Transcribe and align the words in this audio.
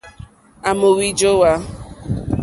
À 0.69 0.71
mò 0.79 0.89
wíjówá. 0.97 1.51